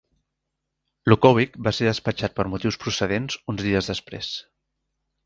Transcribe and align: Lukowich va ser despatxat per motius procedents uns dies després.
Lukowich 1.11 1.53
va 1.67 1.73
ser 1.79 1.85
despatxat 1.89 2.35
per 2.39 2.45
motius 2.53 2.79
procedents 2.85 3.37
uns 3.55 3.63
dies 3.67 3.91
després. 3.93 4.33